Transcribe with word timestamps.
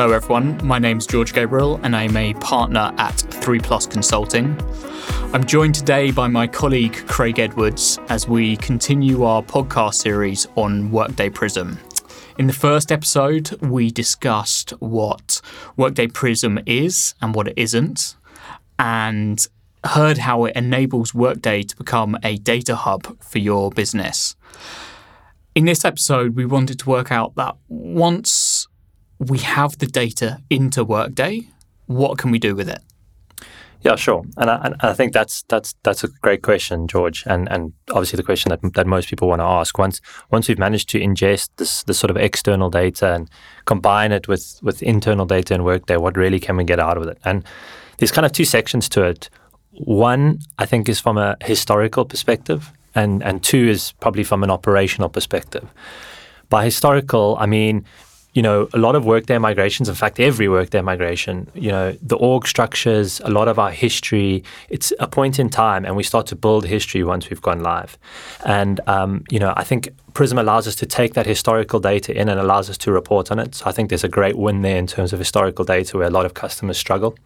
Hello, 0.00 0.12
everyone. 0.12 0.64
My 0.64 0.78
name's 0.78 1.08
George 1.08 1.34
Gabriel, 1.34 1.80
and 1.82 1.96
I'm 1.96 2.16
a 2.16 2.32
partner 2.34 2.94
at 2.98 3.16
3 3.16 3.58
Plus 3.58 3.84
Consulting. 3.84 4.56
I'm 5.34 5.44
joined 5.44 5.74
today 5.74 6.12
by 6.12 6.28
my 6.28 6.46
colleague 6.46 6.94
Craig 7.08 7.40
Edwards 7.40 7.98
as 8.08 8.28
we 8.28 8.56
continue 8.58 9.24
our 9.24 9.42
podcast 9.42 9.94
series 9.94 10.46
on 10.54 10.92
Workday 10.92 11.30
Prism. 11.30 11.80
In 12.38 12.46
the 12.46 12.52
first 12.52 12.92
episode, 12.92 13.60
we 13.60 13.90
discussed 13.90 14.70
what 14.78 15.40
Workday 15.76 16.06
Prism 16.06 16.60
is 16.64 17.16
and 17.20 17.34
what 17.34 17.48
it 17.48 17.54
isn't, 17.56 18.14
and 18.78 19.44
heard 19.82 20.18
how 20.18 20.44
it 20.44 20.54
enables 20.54 21.12
Workday 21.12 21.64
to 21.64 21.76
become 21.76 22.16
a 22.22 22.36
data 22.36 22.76
hub 22.76 23.20
for 23.20 23.40
your 23.40 23.72
business. 23.72 24.36
In 25.56 25.64
this 25.64 25.84
episode, 25.84 26.36
we 26.36 26.46
wanted 26.46 26.78
to 26.78 26.88
work 26.88 27.10
out 27.10 27.34
that 27.34 27.56
once 27.66 28.38
we 29.18 29.38
have 29.38 29.78
the 29.78 29.86
data 29.86 30.38
into 30.50 30.84
Workday, 30.84 31.48
what 31.86 32.18
can 32.18 32.30
we 32.30 32.38
do 32.38 32.54
with 32.54 32.68
it? 32.68 32.82
Yeah, 33.82 33.94
sure, 33.94 34.24
and 34.36 34.50
I, 34.50 34.60
and 34.64 34.74
I 34.80 34.92
think 34.92 35.12
that's 35.12 35.44
that's 35.44 35.74
that's 35.84 36.02
a 36.02 36.08
great 36.08 36.42
question, 36.42 36.88
George, 36.88 37.22
and 37.26 37.48
and 37.48 37.72
obviously 37.90 38.16
the 38.16 38.24
question 38.24 38.48
that 38.50 38.60
that 38.74 38.88
most 38.88 39.08
people 39.08 39.28
want 39.28 39.38
to 39.38 39.44
ask. 39.44 39.78
Once 39.78 40.00
once 40.32 40.48
we've 40.48 40.58
managed 40.58 40.88
to 40.90 40.98
ingest 40.98 41.50
this 41.58 41.84
this 41.84 41.96
sort 41.96 42.10
of 42.10 42.16
external 42.16 42.70
data 42.70 43.14
and 43.14 43.30
combine 43.66 44.10
it 44.10 44.26
with 44.26 44.58
with 44.62 44.82
internal 44.82 45.26
data 45.26 45.54
in 45.54 45.62
Workday, 45.62 45.96
what 45.96 46.16
really 46.16 46.40
can 46.40 46.56
we 46.56 46.64
get 46.64 46.80
out 46.80 46.96
of 46.96 47.06
it? 47.06 47.18
And 47.24 47.44
there's 47.98 48.10
kind 48.10 48.26
of 48.26 48.32
two 48.32 48.44
sections 48.44 48.88
to 48.88 49.04
it. 49.04 49.30
One, 49.70 50.40
I 50.58 50.66
think, 50.66 50.88
is 50.88 50.98
from 50.98 51.16
a 51.16 51.36
historical 51.44 52.04
perspective, 52.04 52.72
and 52.96 53.22
and 53.22 53.44
two 53.44 53.68
is 53.68 53.92
probably 54.00 54.24
from 54.24 54.42
an 54.42 54.50
operational 54.50 55.08
perspective. 55.08 55.68
By 56.48 56.64
historical, 56.64 57.36
I 57.38 57.46
mean 57.46 57.84
you 58.38 58.42
know, 58.42 58.68
a 58.72 58.78
lot 58.78 58.94
of 58.94 59.04
workday 59.04 59.36
migrations, 59.36 59.88
in 59.88 59.96
fact, 59.96 60.20
every 60.20 60.48
workday 60.48 60.80
migration, 60.80 61.50
you 61.54 61.72
know, 61.72 61.90
the 62.00 62.14
org 62.14 62.46
structures, 62.46 63.18
a 63.24 63.30
lot 63.30 63.48
of 63.48 63.58
our 63.58 63.72
history, 63.72 64.44
it's 64.68 64.92
a 65.00 65.08
point 65.08 65.40
in 65.40 65.48
time 65.48 65.84
and 65.84 65.96
we 65.96 66.04
start 66.04 66.24
to 66.28 66.36
build 66.36 66.64
history 66.64 67.02
once 67.02 67.28
we've 67.28 67.42
gone 67.42 67.64
live. 67.64 67.98
And, 68.46 68.80
um, 68.86 69.24
you 69.28 69.40
know, 69.40 69.52
I 69.56 69.64
think 69.64 69.88
Prism 70.18 70.36
allows 70.36 70.66
us 70.66 70.74
to 70.74 70.84
take 70.84 71.14
that 71.14 71.26
historical 71.26 71.78
data 71.78 72.12
in 72.12 72.28
and 72.28 72.40
allows 72.40 72.68
us 72.68 72.76
to 72.76 72.90
report 72.90 73.30
on 73.30 73.38
it. 73.38 73.54
So 73.54 73.66
I 73.66 73.70
think 73.70 73.88
there's 73.88 74.02
a 74.02 74.08
great 74.08 74.36
win 74.36 74.62
there 74.62 74.76
in 74.76 74.88
terms 74.88 75.12
of 75.12 75.20
historical 75.20 75.64
data 75.64 75.96
where 75.96 76.08
a 76.08 76.10
lot 76.10 76.26
of 76.26 76.34
customers 76.34 76.76
struggle. 76.76 77.16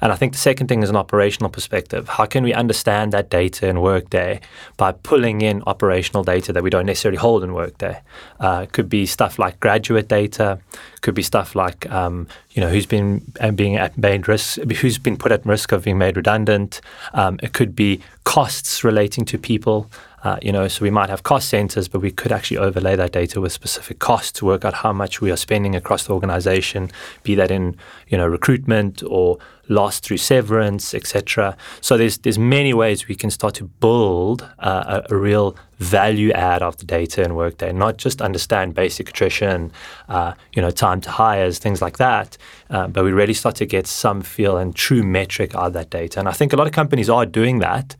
And 0.00 0.12
I 0.12 0.14
think 0.14 0.34
the 0.34 0.38
second 0.38 0.68
thing 0.68 0.84
is 0.84 0.88
an 0.88 0.94
operational 0.94 1.50
perspective. 1.50 2.08
How 2.10 2.26
can 2.26 2.44
we 2.44 2.54
understand 2.54 3.12
that 3.12 3.28
data 3.28 3.66
in 3.66 3.80
Workday 3.80 4.40
by 4.76 4.92
pulling 4.92 5.40
in 5.40 5.64
operational 5.66 6.22
data 6.22 6.52
that 6.52 6.62
we 6.62 6.70
don't 6.70 6.86
necessarily 6.86 7.18
hold 7.18 7.42
in 7.42 7.54
Workday? 7.54 8.00
Uh, 8.38 8.66
could 8.66 8.88
be 8.88 9.04
stuff 9.04 9.40
like 9.40 9.58
graduate 9.58 10.06
data, 10.06 10.60
could 11.00 11.16
be 11.16 11.24
stuff 11.24 11.56
like 11.56 11.90
um, 11.90 12.28
you 12.50 12.60
know 12.60 12.68
who's 12.68 12.86
been 12.86 13.20
uh, 13.40 13.50
being 13.50 13.74
at 13.74 13.98
made 13.98 14.28
risk, 14.28 14.60
who's 14.60 14.96
been 14.96 15.16
put 15.16 15.32
at 15.32 15.44
risk 15.44 15.72
of 15.72 15.82
being 15.82 15.98
made 15.98 16.16
redundant. 16.16 16.80
Um, 17.14 17.40
it 17.42 17.52
could 17.52 17.74
be 17.74 18.00
costs 18.22 18.84
relating 18.84 19.24
to 19.24 19.38
people. 19.38 19.90
Uh, 20.24 20.38
you 20.42 20.50
know, 20.50 20.66
so 20.68 20.82
we 20.82 20.90
might 20.90 21.08
have 21.08 21.22
cost 21.22 21.48
centers, 21.48 21.88
but 21.88 22.00
we 22.00 22.10
could 22.10 22.32
actually 22.32 22.58
overlay 22.58 22.96
that 22.96 23.12
data 23.12 23.40
with 23.40 23.52
specific 23.52 23.98
costs 23.98 24.32
to 24.32 24.44
work 24.44 24.64
out 24.64 24.74
how 24.74 24.92
much 24.92 25.20
we 25.20 25.30
are 25.30 25.36
spending 25.36 25.76
across 25.76 26.06
the 26.06 26.12
organization, 26.12 26.90
be 27.22 27.34
that 27.34 27.50
in 27.50 27.76
you 28.08 28.18
know 28.18 28.26
recruitment 28.26 29.02
or 29.04 29.38
loss 29.68 30.00
through 30.00 30.16
severance, 30.16 30.94
etc. 30.94 31.56
So 31.80 31.96
there's 31.96 32.18
there's 32.18 32.38
many 32.38 32.74
ways 32.74 33.06
we 33.06 33.14
can 33.14 33.30
start 33.30 33.54
to 33.54 33.64
build 33.64 34.42
uh, 34.58 35.02
a, 35.10 35.14
a, 35.14 35.18
real 35.18 35.56
value 35.78 36.32
add 36.32 36.62
of 36.62 36.76
the 36.78 36.84
data 36.84 37.22
in 37.22 37.34
Workday, 37.34 37.72
not 37.72 37.98
just 37.98 38.20
understand 38.20 38.74
basic 38.74 39.10
attrition, 39.10 39.70
uh, 40.08 40.34
you 40.52 40.60
know, 40.60 40.70
time 40.70 41.00
to 41.02 41.10
hires, 41.10 41.58
things 41.58 41.80
like 41.80 41.98
that, 41.98 42.36
uh, 42.70 42.88
but 42.88 43.04
we 43.04 43.12
really 43.12 43.34
start 43.34 43.54
to 43.56 43.66
get 43.66 43.86
some 43.86 44.20
feel 44.22 44.56
and 44.56 44.74
true 44.74 45.02
metric 45.02 45.54
out 45.54 45.66
of 45.66 45.72
that 45.74 45.90
data. 45.90 46.18
And 46.18 46.28
I 46.28 46.32
think 46.32 46.52
a 46.52 46.56
lot 46.56 46.66
of 46.66 46.72
companies 46.72 47.08
are 47.08 47.24
doing 47.24 47.60
that, 47.60 47.94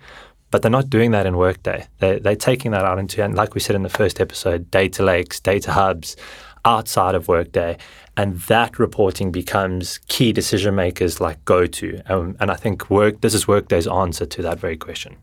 but 0.50 0.62
they're 0.62 0.70
not 0.70 0.90
doing 0.90 1.10
that 1.12 1.26
in 1.26 1.36
Workday. 1.36 1.86
They're, 1.98 2.18
they're 2.18 2.36
taking 2.36 2.70
that 2.72 2.84
out 2.84 2.98
into, 2.98 3.22
and 3.22 3.34
like 3.34 3.54
we 3.54 3.60
said 3.60 3.76
in 3.76 3.82
the 3.82 3.88
first 3.88 4.20
episode, 4.20 4.70
data 4.70 5.02
lakes, 5.02 5.40
data 5.40 5.72
hubs 5.72 6.16
outside 6.64 7.14
of 7.14 7.28
Workday. 7.28 7.78
And 8.16 8.38
that 8.42 8.78
reporting 8.78 9.30
becomes 9.30 9.98
key 10.08 10.32
decision 10.32 10.74
makers 10.74 11.20
like 11.20 11.44
go 11.44 11.66
to. 11.66 12.00
Um, 12.06 12.36
and 12.40 12.50
I 12.50 12.56
think 12.56 12.90
work 12.90 13.20
this 13.20 13.34
is 13.34 13.46
Workday's 13.46 13.86
answer 13.86 14.26
to 14.26 14.42
that 14.42 14.58
very 14.58 14.76
question. 14.76 15.16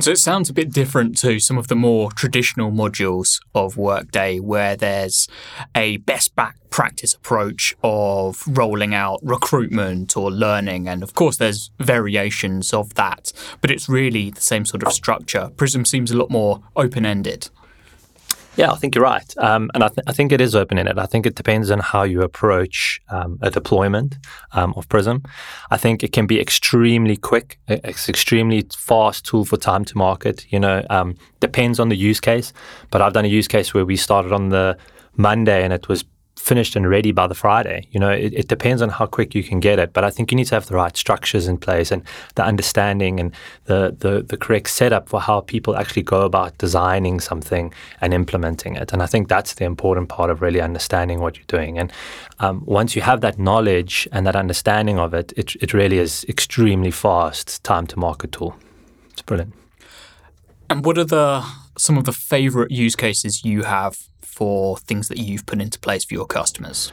So 0.00 0.12
it 0.12 0.18
sounds 0.18 0.48
a 0.48 0.52
bit 0.52 0.72
different 0.72 1.18
to 1.18 1.40
some 1.40 1.58
of 1.58 1.66
the 1.66 1.74
more 1.74 2.12
traditional 2.12 2.70
modules 2.70 3.40
of 3.52 3.76
Workday, 3.76 4.38
where 4.38 4.76
there's 4.76 5.26
a 5.74 5.96
best 5.96 6.36
back 6.36 6.54
practice 6.70 7.14
approach 7.14 7.74
of 7.82 8.44
rolling 8.46 8.94
out 8.94 9.18
recruitment 9.24 10.16
or 10.16 10.30
learning. 10.30 10.86
And 10.86 11.02
of 11.02 11.14
course, 11.14 11.36
there's 11.38 11.72
variations 11.80 12.72
of 12.72 12.94
that, 12.94 13.32
but 13.60 13.72
it's 13.72 13.88
really 13.88 14.30
the 14.30 14.40
same 14.40 14.64
sort 14.64 14.84
of 14.84 14.92
structure. 14.92 15.50
Prism 15.56 15.84
seems 15.84 16.12
a 16.12 16.16
lot 16.16 16.30
more 16.30 16.62
open 16.76 17.04
ended. 17.04 17.50
Yeah, 18.58 18.72
I 18.72 18.74
think 18.74 18.96
you're 18.96 19.04
right. 19.04 19.32
Um, 19.38 19.70
and 19.72 19.84
I, 19.84 19.88
th- 19.88 20.04
I, 20.08 20.12
think 20.12 20.32
it 20.32 20.40
is 20.40 20.56
open 20.56 20.80
ended. 20.80 20.98
I 20.98 21.06
think 21.06 21.26
it 21.26 21.36
depends 21.36 21.70
on 21.70 21.78
how 21.78 22.02
you 22.02 22.22
approach 22.22 23.00
um, 23.08 23.38
a 23.40 23.52
deployment 23.52 24.16
um, 24.50 24.74
of 24.76 24.88
Prism. 24.88 25.22
I 25.70 25.76
think 25.76 26.02
it 26.02 26.12
can 26.12 26.26
be 26.26 26.40
extremely 26.40 27.16
quick. 27.16 27.60
It's 27.68 28.08
extremely 28.08 28.66
fast 28.76 29.24
tool 29.24 29.44
for 29.44 29.56
time 29.56 29.84
to 29.84 29.96
market. 29.96 30.44
You 30.52 30.58
know, 30.58 30.84
um, 30.90 31.14
depends 31.38 31.78
on 31.78 31.88
the 31.88 31.94
use 31.94 32.18
case. 32.18 32.52
But 32.90 33.00
I've 33.00 33.12
done 33.12 33.24
a 33.24 33.28
use 33.28 33.46
case 33.46 33.72
where 33.74 33.84
we 33.84 33.94
started 33.94 34.32
on 34.32 34.48
the 34.48 34.76
Monday 35.16 35.62
and 35.62 35.72
it 35.72 35.86
was 35.86 36.04
finished 36.38 36.76
and 36.76 36.88
ready 36.88 37.12
by 37.12 37.26
the 37.26 37.34
Friday. 37.34 37.86
You 37.90 38.00
know, 38.00 38.10
it, 38.10 38.32
it, 38.32 38.48
depends 38.48 38.80
on 38.80 38.88
how 38.88 39.06
quick 39.06 39.34
you 39.34 39.42
can 39.42 39.60
get 39.60 39.78
it, 39.78 39.92
but 39.92 40.04
I 40.04 40.10
think 40.10 40.30
you 40.30 40.36
need 40.36 40.46
to 40.46 40.54
have 40.54 40.66
the 40.66 40.76
right 40.76 40.96
structures 40.96 41.46
in 41.48 41.58
place 41.58 41.90
and 41.90 42.02
the 42.36 42.44
understanding 42.44 43.20
and 43.20 43.32
the, 43.64 43.94
the, 43.98 44.22
the 44.22 44.36
correct 44.36 44.70
setup 44.70 45.08
for 45.08 45.20
how 45.20 45.40
people 45.40 45.76
actually 45.76 46.02
go 46.02 46.22
about 46.22 46.56
designing 46.58 47.20
something 47.20 47.72
and 48.00 48.14
implementing 48.14 48.76
it. 48.76 48.92
And 48.92 49.02
I 49.02 49.06
think 49.06 49.28
that's 49.28 49.54
the 49.54 49.64
important 49.64 50.08
part 50.08 50.30
of 50.30 50.40
really 50.40 50.60
understanding 50.60 51.20
what 51.20 51.36
you're 51.36 51.44
doing. 51.48 51.78
And 51.78 51.92
um, 52.38 52.62
once 52.64 52.94
you 52.94 53.02
have 53.02 53.20
that 53.20 53.38
knowledge 53.38 54.08
and 54.12 54.26
that 54.26 54.36
understanding 54.36 54.98
of 54.98 55.12
it, 55.12 55.32
it, 55.36 55.56
it 55.56 55.74
really 55.74 55.98
is 55.98 56.24
extremely 56.28 56.90
fast 56.90 57.62
time 57.64 57.86
to 57.88 57.98
market 57.98 58.32
tool. 58.32 58.56
It's 59.10 59.22
brilliant. 59.22 59.54
And 60.70 60.84
what 60.84 60.98
are 60.98 61.04
the 61.04 61.44
some 61.78 61.98
of 61.98 62.04
the 62.04 62.12
favorite 62.12 62.70
use 62.70 62.96
cases 62.96 63.44
you 63.44 63.62
have 63.62 63.96
for 64.20 64.76
things 64.78 65.08
that 65.08 65.18
you've 65.18 65.46
put 65.46 65.60
into 65.60 65.78
place 65.78 66.04
for 66.04 66.14
your 66.14 66.26
customers? 66.26 66.92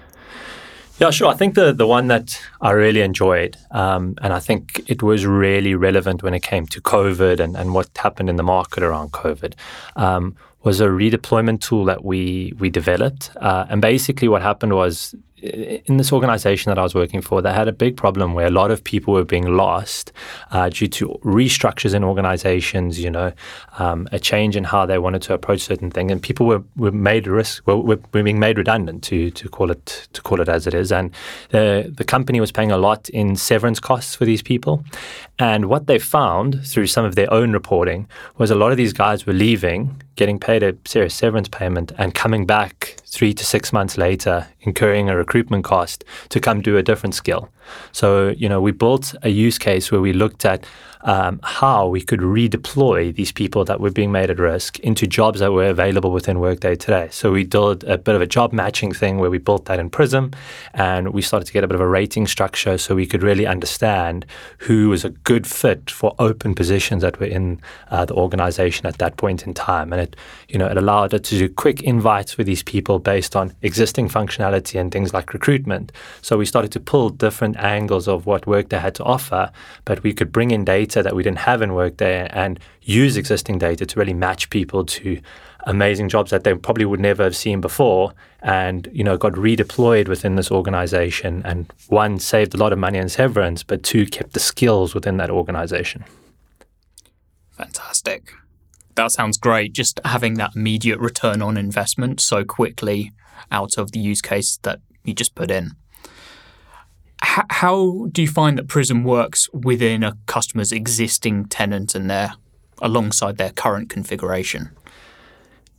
Yeah, 0.98 1.10
sure. 1.10 1.28
I 1.28 1.34
think 1.34 1.56
the, 1.56 1.74
the 1.74 1.86
one 1.86 2.08
that 2.08 2.42
I 2.62 2.72
really 2.72 3.02
enjoyed, 3.02 3.58
um, 3.72 4.16
and 4.22 4.32
I 4.32 4.40
think 4.40 4.82
it 4.88 5.04
was 5.04 5.26
really 5.26 5.76
relevant 5.76 6.24
when 6.24 6.34
it 6.34 6.42
came 6.42 6.68
to 6.68 6.82
COVID 6.82 7.42
and, 7.42 7.58
and 7.58 7.74
what 7.74 7.90
happened 7.98 8.30
in 8.30 8.38
the 8.38 8.44
market 8.44 8.82
around 8.82 9.12
COVID, 9.12 9.56
um, 9.98 10.38
was 10.64 10.80
a 10.80 10.88
redeployment 10.88 11.62
tool 11.62 11.84
that 11.86 12.06
we 12.06 12.54
we 12.58 12.70
developed. 12.70 13.30
Uh, 13.42 13.66
and 13.70 13.82
basically, 13.82 14.30
what 14.30 14.42
happened 14.42 14.74
was 14.74 15.14
in 15.42 15.98
this 15.98 16.14
organization 16.14 16.70
that 16.70 16.80
I 16.80 16.84
was 16.84 16.96
working 16.96 17.22
for, 17.22 17.42
they 17.42 17.52
had 17.52 17.68
a 17.68 17.74
big 17.74 17.98
problem 17.98 18.34
where 18.34 18.48
a 18.48 18.52
lot 18.52 18.72
of 18.72 18.84
people 18.84 19.14
were 19.14 19.26
being 19.26 19.58
lost 19.58 20.14
uh, 20.52 20.70
due 20.70 20.88
to 20.88 21.20
restructures 21.24 21.94
in 21.94 22.04
organizations, 22.06 23.00
you 23.02 23.12
know, 23.12 23.34
um, 23.78 24.08
a 24.14 24.20
change 24.20 24.56
in 24.56 24.64
how 24.64 24.86
they 24.86 24.98
wanted 24.98 25.22
to 25.24 25.34
approach 25.34 25.62
certain 25.62 25.92
things, 25.92 26.12
and 26.12 26.22
people 26.22 26.46
were, 26.46 26.64
were 26.78 26.92
made 26.92 27.28
risk 27.28 27.68
were, 27.68 27.78
were 27.78 27.98
being 27.98 28.40
made 28.40 28.58
redundant 28.58 29.04
to 29.04 29.30
to 29.32 29.50
call 29.50 29.72
it 29.72 30.08
to 30.14 30.22
call 30.22 30.40
it 30.40 30.48
as 30.48 30.68
it 30.68 30.74
is, 30.74 30.92
and 30.92 31.12
the 31.50 31.94
the 31.96 32.06
company 32.06 32.40
was 32.40 32.52
paying 32.52 32.72
a 32.72 32.78
lot 32.78 33.10
in 33.10 33.36
severance 33.36 33.80
costs 33.80 34.16
for 34.16 34.24
these 34.24 34.42
people, 34.42 34.86
and 35.38 35.66
what 35.66 35.88
they 35.88 36.00
found 36.00 36.66
through 36.66 36.88
some 36.88 37.04
of 37.04 37.16
their 37.16 37.32
own 37.34 37.52
reporting 37.52 38.08
was 38.38 38.52
a 38.52 38.56
lot 38.56 38.72
of 38.72 38.78
these 38.78 38.94
guys 38.94 39.26
were 39.26 39.34
leaving, 39.34 40.02
getting 40.16 40.40
paid 40.40 40.64
a 40.64 40.76
serious 40.86 41.14
severance 41.14 41.48
payment, 41.48 41.92
and 41.98 42.14
coming 42.14 42.46
back 42.46 42.98
three 43.06 43.34
to 43.34 43.46
six 43.46 43.74
months 43.74 43.98
later, 43.98 44.48
incurring 44.62 45.10
a 45.10 45.16
recruitment 45.16 45.64
cost 45.64 46.04
to 46.30 46.40
come 46.40 46.62
do 46.62 46.78
a 46.78 46.84
different 46.84 47.16
skill. 47.16 47.50
So, 47.92 48.30
you 48.30 48.48
know, 48.48 48.62
we 48.62 48.72
built 48.72 49.16
a 49.24 49.30
use 49.30 49.58
case 49.58 49.92
where 49.92 50.02
we 50.02 50.14
looked 50.14 50.46
at 50.46 50.66
um, 51.06 51.40
how 51.44 51.88
we 51.88 52.02
could 52.02 52.20
redeploy 52.20 53.16
these 53.16 53.32
people 53.32 53.64
that 53.66 53.80
were 53.80 53.92
being 53.92 54.12
made 54.12 54.30
at 54.30 54.40
risk 54.40 54.80
into 54.80 55.06
jobs 55.06 55.40
that 55.40 55.54
were 55.54 55.70
available 55.70 56.12
within 56.12 56.40
Workday 56.40 56.76
today. 56.76 57.08
So 57.12 57.32
we 57.32 57.44
did 57.44 57.84
a 57.84 57.98
bit 57.98 58.16
of 58.16 58.22
a 58.22 58.26
job 58.26 58.52
matching 58.52 58.92
thing 58.92 59.20
where 59.20 59.30
we 59.30 59.38
built 59.38 59.66
that 59.66 59.80
in 59.80 59.90
Prism 59.90 60.32
and 60.74 61.14
we 61.14 61.22
started 61.22 61.46
to 61.46 61.54
get 61.54 61.64
a 61.64 61.68
bit 61.68 61.76
of 61.76 61.82
a 61.82 61.88
rating 61.88 62.26
structure 62.26 62.78
so 62.78 62.96
we 62.96 63.06
could 63.06 63.22
really 63.22 63.46
understand 63.46 64.26
who 64.58 64.90
was 64.90 65.06
a 65.06 65.12
good 65.12 65.46
fit 65.46 65.92
for 65.92 66.16
open 66.18 66.56
positions 66.56 67.04
that 67.04 67.20
were 67.20 67.28
in 67.28 67.62
uh, 67.92 68.04
the 68.06 68.16
organization 68.16 68.88
at 68.88 68.98
that 68.98 69.16
point 69.18 69.46
in 69.46 69.54
time. 69.54 69.94
And 69.94 70.02
it, 70.02 70.16
you 70.50 70.58
know, 70.58 70.68
it 70.68 70.78
allowed 70.78 71.14
us 71.14 71.22
to 71.22 71.38
do 71.38 71.50
quick 71.50 71.84
invites 71.84 72.34
for 72.34 72.44
these 72.44 72.64
people 72.64 72.98
based 72.98 73.36
on 73.36 73.54
existing 73.62 74.10
functionality 74.10 74.80
and 74.80 74.92
things 74.92 75.14
like 75.14 75.34
recruitment. 75.34 75.92
So 76.24 76.36
we 76.38 76.48
started 76.48 76.72
to 76.72 76.80
pull 76.80 77.12
different 77.12 77.58
angles 77.58 78.08
of 78.08 78.26
what 78.26 78.48
Workday 78.48 78.80
had 78.80 78.96
to 78.96 79.04
offer, 79.04 79.52
but 79.86 80.02
we 80.02 80.12
could 80.12 80.32
bring 80.32 80.50
in 80.50 80.66
data 80.66 80.95
that 81.02 81.16
we 81.16 81.24
didn't 81.24 81.40
have 81.40 81.62
in 81.62 81.74
Workday 81.74 82.28
and 82.32 82.60
use 82.82 83.18
existing 83.18 83.58
data 83.58 83.86
to 83.86 84.00
really 84.00 84.14
match 84.14 84.50
people 84.50 84.86
to 84.86 85.20
amazing 85.66 86.10
jobs 86.10 86.32
that 86.32 86.44
they 86.44 86.54
probably 86.54 86.86
would 86.86 87.00
never 87.00 87.24
have 87.24 87.36
seen 87.36 87.60
before 87.60 88.14
and 88.42 88.88
you 88.94 89.04
know 89.04 89.18
got 89.18 89.34
redeployed 89.34 90.08
within 90.08 90.36
this 90.36 90.52
organization 90.52 91.42
and 91.44 91.72
one 91.88 92.20
saved 92.20 92.54
a 92.54 92.58
lot 92.58 92.72
of 92.72 92.78
money 92.78 93.00
on 93.00 93.10
severance 93.10 93.64
but 93.64 93.82
two 93.82 94.06
kept 94.06 94.34
the 94.34 94.40
skills 94.40 94.94
within 94.94 95.18
that 95.18 95.30
organization. 95.30 96.04
Fantastic. 97.52 98.32
That 98.96 99.12
sounds 99.12 99.38
great. 99.38 99.74
Just 99.74 100.00
having 100.06 100.36
that 100.36 100.56
immediate 100.56 101.00
return 101.00 101.42
on 101.42 101.58
investment 101.58 102.22
so 102.22 102.44
quickly 102.44 103.12
out 103.52 103.78
of 103.78 103.92
the 103.92 104.00
use 104.00 104.22
case 104.22 104.58
that 104.64 104.80
you 105.04 105.14
just 105.14 105.36
put 105.36 105.52
in 105.52 105.72
how 107.50 108.08
do 108.12 108.22
you 108.22 108.28
find 108.28 108.58
that 108.58 108.68
prism 108.68 109.04
works 109.04 109.50
within 109.54 110.04
a 110.04 110.18
customer's 110.26 110.72
existing 110.72 111.46
tenant 111.46 111.96
and 111.96 112.10
their 112.10 112.34
alongside 112.82 113.38
their 113.38 113.52
current 113.52 113.90
configuration 113.90 114.70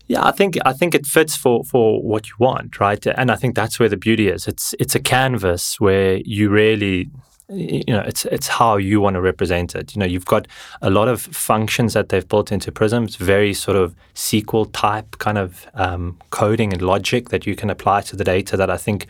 yeah, 0.09 0.25
I 0.25 0.31
think 0.31 0.57
I 0.65 0.73
think 0.73 0.95
it 0.95 1.05
fits 1.05 1.37
for 1.37 1.65
for 1.65 2.01
what 2.01 2.29
you 2.29 2.35
want, 2.39 2.79
right? 2.79 3.05
And 3.07 3.31
I 3.31 3.35
think 3.35 3.57
that's 3.57 3.81
where 3.81 3.89
the 3.89 3.97
beauty 3.97 4.29
is. 4.29 4.47
It's 4.47 4.73
it's 4.79 4.95
a 4.95 5.01
canvas 5.01 5.81
where 5.81 6.21
you 6.25 6.49
really 6.49 7.11
you 7.49 7.85
know 7.89 8.01
it's 8.01 8.25
it's 8.27 8.49
how 8.49 8.77
you 8.77 9.01
want 9.01 9.15
to 9.15 9.21
represent 9.21 9.77
it 9.77 9.95
you 9.95 10.01
know 10.01 10.07
you've 10.07 10.25
got 10.25 10.49
a 10.83 10.91
lot 10.91 11.07
of 11.07 11.21
functions 11.21 11.93
that 11.93 12.09
they've 12.09 12.29
built 12.29 12.51
into 12.51 12.73
prism 12.73 13.05
it's 13.05 13.15
very 13.15 13.55
sort 13.55 13.77
of 13.77 13.95
sql 14.17 14.69
type 14.73 15.17
kind 15.19 15.39
of 15.39 15.69
um, 15.75 16.19
coding 16.31 16.73
and 16.73 16.83
logic 16.83 17.29
that 17.29 17.47
you 17.47 17.55
can 17.55 17.71
apply 17.71 18.01
to 18.01 18.17
the 18.17 18.25
data 18.25 18.57
that 18.57 18.69
i 18.69 18.77
think 18.77 19.07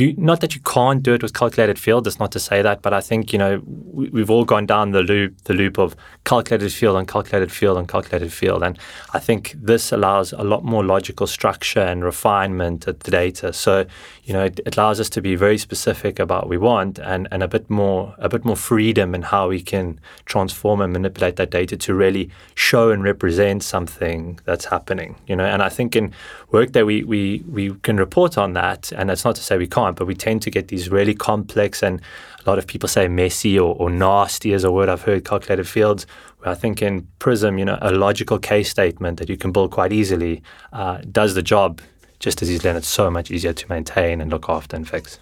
you 0.00 0.14
not 0.16 0.40
that 0.40 0.54
you 0.54 0.60
can't 0.62 1.02
do 1.02 1.14
it 1.14 1.22
with 1.22 1.34
calculated 1.34 1.78
field. 1.78 2.04
That's 2.04 2.18
not 2.18 2.32
to 2.32 2.40
say 2.40 2.62
that, 2.62 2.82
but 2.82 2.92
I 2.92 3.00
think 3.00 3.32
you 3.32 3.38
know 3.38 3.62
we, 3.66 4.20
have 4.20 4.30
all 4.30 4.44
gone 4.44 4.66
down 4.66 4.90
the 4.92 5.02
loop, 5.02 5.36
the 5.44 5.54
loop 5.54 5.78
of 5.78 5.94
calculated 6.24 6.72
field 6.72 6.96
and 6.96 7.06
calculated 7.06 7.52
field 7.52 7.78
and 7.78 7.88
calculated 7.88 8.32
field, 8.32 8.62
and 8.62 8.78
I 9.12 9.18
think 9.18 9.54
this 9.56 9.92
allows 9.92 10.32
a 10.32 10.42
lot 10.42 10.64
more 10.64 10.84
logical 10.84 11.26
structure 11.26 11.80
and 11.80 12.02
refinement 12.02 12.86
of 12.86 13.00
the 13.00 13.10
data. 13.10 13.52
So 13.52 13.86
you 14.24 14.32
know 14.32 14.44
it, 14.44 14.60
it 14.66 14.76
allows 14.76 14.98
us 15.00 15.08
to 15.10 15.20
be 15.20 15.36
very 15.36 15.58
specific 15.58 16.18
about 16.18 16.40
what 16.40 16.48
we 16.48 16.56
want 16.56 16.98
and 16.98 17.28
and 17.30 17.42
a 17.42 17.48
bit 17.48 17.68
more 17.68 18.14
a 18.18 18.28
bit 18.28 18.44
more 18.44 18.56
freedom 18.56 19.14
in 19.14 19.22
how 19.22 19.48
we 19.48 19.60
can 19.60 20.00
transform 20.24 20.80
and 20.80 20.92
manipulate 20.92 21.36
that 21.36 21.50
data 21.50 21.76
to 21.76 21.94
really 21.94 22.30
show 22.54 22.90
and 22.90 23.02
represent 23.02 23.62
something 23.62 24.40
that's 24.44 24.66
happening. 24.66 25.16
You 25.26 25.36
know, 25.36 25.44
and 25.44 25.62
I 25.62 25.68
think 25.68 25.94
in 25.94 26.12
Workday 26.50 26.82
we 26.82 27.04
we 27.04 27.44
we 27.48 27.74
can 27.82 27.96
report 27.96 28.38
on 28.38 28.54
that, 28.54 28.92
and 28.92 29.10
that's 29.10 29.24
not 29.24 29.36
to 29.36 29.42
say 29.42 29.58
we 29.58 29.66
can't 29.66 29.89
but 29.92 30.06
we 30.06 30.14
tend 30.14 30.42
to 30.42 30.50
get 30.50 30.68
these 30.68 30.90
really 30.90 31.14
complex 31.14 31.82
and 31.82 32.00
a 32.44 32.48
lot 32.48 32.58
of 32.58 32.66
people 32.66 32.88
say 32.88 33.08
messy 33.08 33.58
or, 33.58 33.74
or 33.76 33.90
nasty 33.90 34.52
is 34.52 34.64
a 34.64 34.72
word 34.72 34.88
I've 34.88 35.02
heard, 35.02 35.24
calculated 35.24 35.68
fields. 35.68 36.06
Where 36.38 36.50
I 36.50 36.54
think 36.54 36.80
in 36.80 37.06
Prism, 37.18 37.58
you 37.58 37.64
know, 37.64 37.78
a 37.82 37.92
logical 37.92 38.38
case 38.38 38.70
statement 38.70 39.18
that 39.18 39.28
you 39.28 39.36
can 39.36 39.52
build 39.52 39.70
quite 39.70 39.92
easily 39.92 40.42
uh, 40.72 40.98
does 41.10 41.34
the 41.34 41.42
job 41.42 41.80
just 42.18 42.42
as 42.42 42.50
easily, 42.50 42.68
and 42.68 42.78
it's 42.78 42.88
so 42.88 43.10
much 43.10 43.30
easier 43.30 43.52
to 43.52 43.68
maintain 43.68 44.20
and 44.20 44.30
look 44.30 44.48
after 44.48 44.76
and 44.76 44.88
fix. 44.88 45.18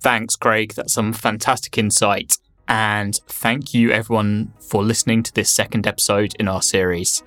Thanks, 0.00 0.34
Craig. 0.34 0.74
That's 0.74 0.92
some 0.92 1.12
fantastic 1.12 1.76
insight. 1.78 2.38
And 2.66 3.16
thank 3.26 3.74
you, 3.74 3.90
everyone, 3.90 4.52
for 4.60 4.84
listening 4.84 5.22
to 5.24 5.34
this 5.34 5.50
second 5.50 5.86
episode 5.86 6.34
in 6.38 6.48
our 6.48 6.62
series. 6.62 7.22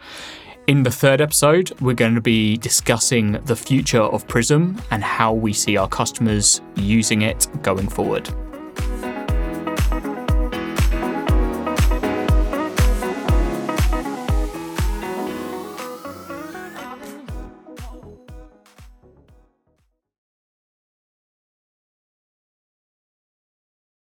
In 0.65 0.81
the 0.81 0.91
third 0.91 1.19
episode, 1.19 1.73
we're 1.81 1.93
going 1.93 2.15
to 2.15 2.21
be 2.21 2.55
discussing 2.55 3.33
the 3.43 3.55
future 3.55 4.01
of 4.01 4.25
Prism 4.29 4.81
and 4.91 5.03
how 5.03 5.33
we 5.33 5.51
see 5.51 5.75
our 5.75 5.89
customers 5.89 6.61
using 6.77 7.23
it 7.23 7.49
going 7.61 7.89
forward. 7.89 8.29